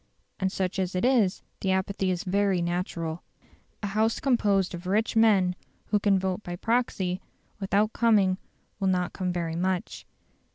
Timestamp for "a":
3.83-3.87